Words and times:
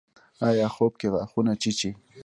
ایا 0.47 0.67
خوب 0.75 0.93
کې 0.99 1.07
غاښونه 1.13 1.53
چیچئ؟ 1.61 1.91